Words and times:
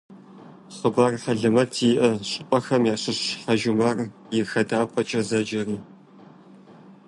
Хъыбар 0.75 1.13
хьэлэмэт 1.21 1.69
зиӏэ 1.77 2.09
щӏыпӏэхэм 2.29 2.83
ящыщщ 2.93 3.25
«Хьэжумар 3.41 3.97
и 4.37 4.39
хадапӏэкӏэ» 4.49 5.21
зэджэри. 5.27 5.77